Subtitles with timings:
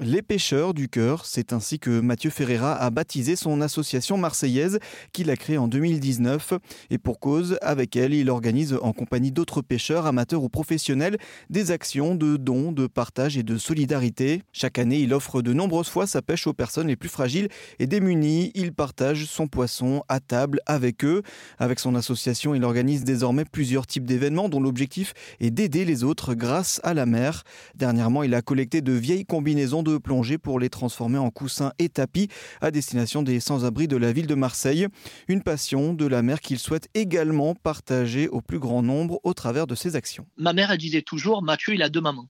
[0.00, 4.78] Les pêcheurs du cœur, c'est ainsi que Mathieu Ferreira a baptisé son association marseillaise
[5.12, 6.54] qu'il a créée en 2019.
[6.88, 11.18] Et pour cause, avec elle, il organise en compagnie d'autres pêcheurs, amateurs ou professionnels,
[11.50, 14.42] des actions de dons, de partage et de solidarité.
[14.54, 17.48] Chaque année, il offre de nombreuses fois sa pêche aux personnes les plus fragiles
[17.78, 18.50] et démunies.
[18.54, 21.20] Il partage son poisson à table avec eux.
[21.58, 26.32] Avec son association, il organise désormais plusieurs types d'événements dont l'objectif est d'aider les autres
[26.32, 27.44] grâce à la mer.
[27.74, 31.88] Dernièrement, il a collecté de vieilles combinaisons de plongée pour les transformer en coussins et
[31.88, 32.28] tapis
[32.60, 34.86] à destination des sans-abri de la ville de Marseille.
[35.28, 39.66] Une passion de la mer qu'il souhaite également partager au plus grand nombre au travers
[39.66, 40.26] de ses actions.
[40.36, 42.28] Ma mère, elle disait toujours, Mathieu, il a deux mamans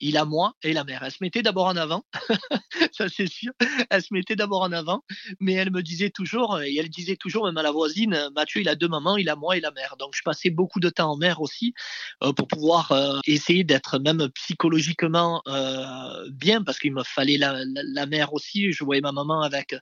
[0.00, 1.02] il a moi et la mère.
[1.02, 2.04] Elle se mettait d'abord en avant,
[2.92, 3.52] ça c'est sûr.
[3.90, 5.04] Elle se mettait d'abord en avant,
[5.40, 8.68] mais elle me disait toujours, et elle disait toujours même à la voisine, Mathieu, il
[8.68, 9.96] a deux mamans, il a moi et la mère.
[9.98, 11.74] Donc je passais beaucoup de temps en mer aussi
[12.22, 17.62] euh, pour pouvoir euh, essayer d'être même psychologiquement euh, bien, parce qu'il me fallait la,
[17.64, 18.72] la, mère aussi.
[18.72, 19.74] Je voyais ma maman avec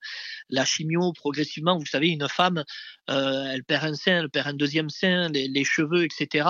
[0.51, 1.79] la chimio progressivement.
[1.79, 2.65] Vous savez, une femme,
[3.09, 6.49] elle perd un sein, elle perd un deuxième sein, les, les cheveux, etc.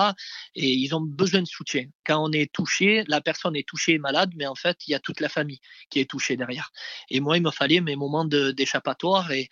[0.55, 1.85] Et ils ont besoin de soutien.
[2.05, 4.95] Quand on est touché, la personne est touché et malade, mais en fait, il y
[4.95, 6.71] a toute la famille qui est touchée derrière.
[7.09, 9.49] Et moi, il me fallait mes moments d'échappatoire et,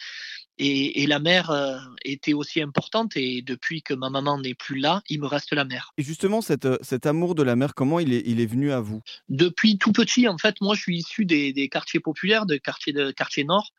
[0.57, 3.17] et, la mère euh, était aussi importante.
[3.17, 5.91] Et depuis que ma maman n'est plus là, il me reste la mère.
[5.97, 9.01] Et justement, cet amour de la mère, comment il est, il est venu à vous?
[9.29, 12.93] Depuis tout petit, en fait, moi, je suis issu des, des quartiers populaires, des quartiers
[12.93, 13.71] de quartier nord.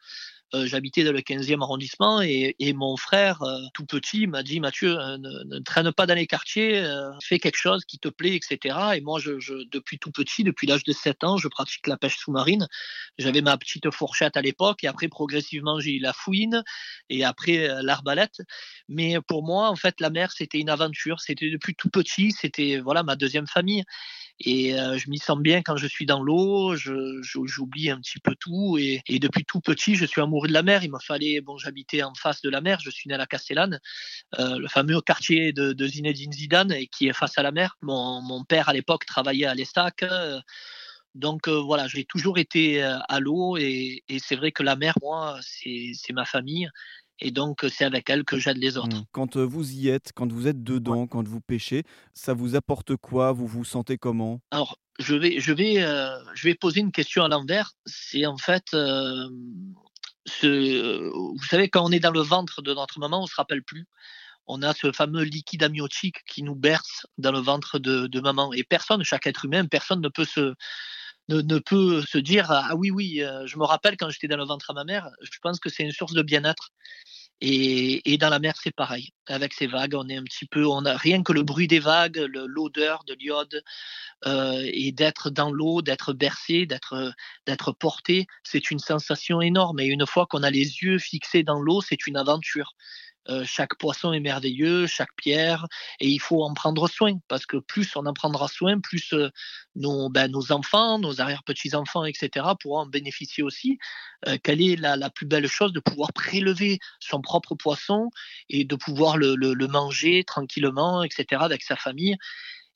[0.54, 4.60] Euh, j'habitais dans le 15e arrondissement et, et mon frère, euh, tout petit, m'a dit
[4.60, 6.84] Mathieu, euh, ne, traîne pas dans les quartiers,
[7.22, 8.76] fais quelque chose qui te plaît, etc.
[8.96, 11.96] Et moi, je, je depuis tout petit, depuis l'âge de 7 ans, je pratique la
[11.96, 12.66] pêche sous-marine.
[13.18, 16.62] J'avais ma petite fourchette à l'époque et après, progressivement, j'ai eu la fouine
[17.08, 18.42] et après l'arbalète.
[18.88, 21.20] Mais pour moi, en fait, la mer, c'était une aventure.
[21.20, 23.84] C'était depuis tout petit, c'était voilà ma deuxième famille.
[24.44, 28.34] Et euh, je m'y sens bien quand je suis dans l'eau, j'oublie un petit peu
[28.34, 28.76] tout.
[28.78, 30.82] Et, depuis tout petit, je suis amoureux de la mer.
[30.82, 33.26] Il me fallait, bon, j'habitais en face de la mer, je suis né à la
[33.26, 33.78] Castellane,
[34.40, 37.76] euh, le fameux quartier de, de, Zinedine Zidane, qui est face à la mer.
[37.82, 40.02] Mon, mon père, à l'époque, travaillait à l'Estac.
[40.02, 40.40] Euh,
[41.14, 45.38] donc voilà, j'ai toujours été à l'eau et, et c'est vrai que la mer, moi,
[45.42, 46.70] c'est ma famille.
[47.18, 48.96] Et donc, c'est avec elle que j'aide les autres.
[48.96, 49.04] Mmh.
[49.12, 51.84] Quand vous y êtes, quand vous êtes dedans, quand vous pêchez,
[52.14, 53.32] ça vous apporte quoi?
[53.32, 54.40] Vous vous sentez comment?
[54.50, 55.76] Alors, je vais, je, vais,
[56.34, 57.72] je vais poser une question à l'envers.
[57.86, 58.64] C'est en fait,
[60.26, 63.36] ce, vous savez, quand on est dans le ventre de notre maman, on ne se
[63.36, 63.86] rappelle plus.
[64.46, 68.52] On a ce fameux liquide amniotique qui nous berce dans le ventre de, de maman.
[68.52, 70.54] Et personne, chaque être humain, personne ne peut se,
[71.28, 74.44] ne, peut se dire ah oui oui euh, je me rappelle quand j'étais dans le
[74.44, 76.70] ventre à ma mère je pense que c'est une source de bien-être.
[77.44, 79.10] Et, dans la mer c'est pareil.
[79.26, 81.80] Avec ces vagues on est un petit peu on a rien que le bruit des
[81.80, 83.62] vagues l'odeur de l'iode
[84.26, 87.12] euh, et d'être dans l'eau d'être bercé d'être
[87.46, 89.80] d'être porté c'est une sensation énorme.
[89.80, 92.74] Et une fois qu'on a les yeux fixés dans l'eau c'est une aventure
[93.28, 95.66] euh, chaque poisson est merveilleux, chaque pierre,
[96.00, 99.30] et il faut en prendre soin, parce que plus on en prendra soin, plus euh,
[99.76, 103.78] nos, ben, nos enfants, nos arrière-petits-enfants, etc., pourront en bénéficier aussi.
[104.26, 108.10] Euh, quelle est la, plus belle chose de pouvoir prélever son propre poisson
[108.48, 112.16] et de pouvoir le, le, le manger tranquillement, etc., avec sa famille?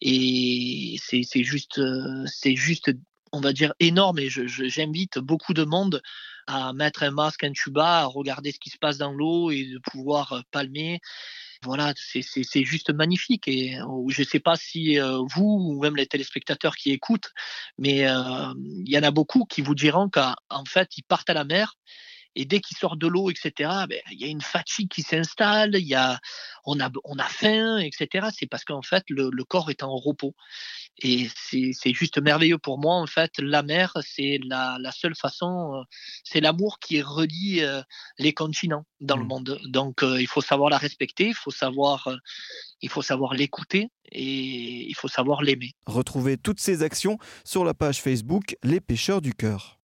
[0.01, 1.81] Et c'est juste,
[2.27, 2.93] c'est juste,
[3.33, 4.19] on va dire, énorme.
[4.19, 6.03] Et j'invite beaucoup de monde
[6.47, 9.65] à mettre un masque, un tuba, à regarder ce qui se passe dans l'eau et
[9.65, 11.01] de pouvoir euh, palmer.
[11.63, 13.49] Voilà, c'est juste magnifique.
[13.49, 17.33] Et euh, je ne sais pas si euh, vous ou même les téléspectateurs qui écoutent,
[17.79, 21.45] mais il y en a beaucoup qui vous diront qu'en fait, ils partent à la
[21.45, 21.75] mer
[22.37, 25.75] et dès qu'ils sortent de l'eau, etc., ben, il y a une fatigue qui s'installe,
[25.75, 26.21] il y a,
[26.65, 28.29] on a, on a faim, etc.
[28.37, 30.35] C'est parce qu'en fait, le, le, corps est en repos.
[30.99, 32.97] Et c'est juste merveilleux pour moi.
[32.97, 35.83] En fait, la mer, c'est la, la, seule façon, euh,
[36.25, 37.83] c'est l'amour qui relie euh,
[38.19, 39.29] les continents dans le mmh.
[39.29, 39.61] monde.
[39.67, 42.09] Donc, euh, il faut savoir la respecter, il faut savoir,
[42.83, 45.73] il faut savoir l'écouter et il faut savoir l'aimer.
[45.87, 49.76] Retrouvez toutes ces actions sur la page Facebook Les Pêcheurs du Cœur.